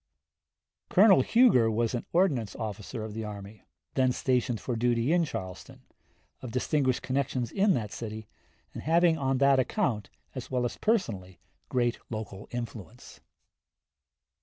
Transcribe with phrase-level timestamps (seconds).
[0.89, 5.83] Colonel Huger was an ordnance officer of the army, then stationed for duty in Charleston,
[6.41, 8.27] of distinguished connections in that city,
[8.73, 13.19] and having on that account as well as personally great local influence.